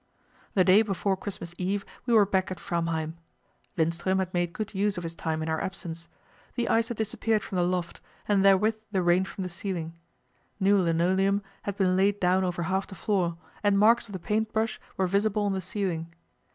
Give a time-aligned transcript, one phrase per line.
[0.55, 3.17] The day before Christmas Eve we were back at Framheim.
[3.77, 6.07] Lindström had made good use of his time in our absence.
[6.55, 9.93] The ice had disappeared from the loft, and therewith the rain from the ceiling.
[10.59, 14.51] New linoleum had been laid down over half the floor, and marks of the paint
[14.51, 16.11] brush were visible on the ceiling.